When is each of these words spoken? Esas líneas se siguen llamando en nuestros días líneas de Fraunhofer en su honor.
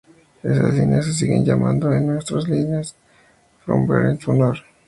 Esas 0.41 0.73
líneas 0.73 1.05
se 1.05 1.13
siguen 1.13 1.45
llamando 1.45 1.93
en 1.93 2.07
nuestros 2.07 2.47
días 2.47 2.57
líneas 2.57 2.93
de 2.95 3.63
Fraunhofer 3.63 4.05
en 4.09 4.19
su 4.19 4.31
honor. 4.31 4.57